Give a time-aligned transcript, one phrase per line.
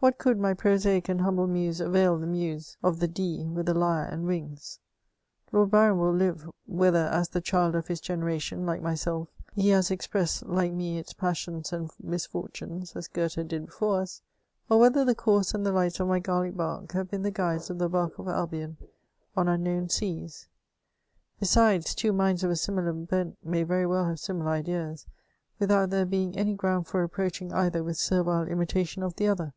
[0.00, 3.74] What could my prosaic and humble muse avail the muse of the Dee with a
[3.74, 4.78] lyre and wings?
[5.52, 9.90] Lord Byron will live, whether as the child of nis generation, like myself, he has
[9.90, 14.22] expressed like me its passions and misfortunes, as Goethe did before us;
[14.68, 17.68] or whether the course and the lights of my Gallic barque have been the guides
[17.70, 18.76] of the barque of Albion
[19.36, 20.48] on unknown seas.
[21.40, 25.06] Besides, two minds of a similar bent may very well have similar ideas,
[25.60, 29.54] without there being any ground for reproaching' either with servile imitation of the other.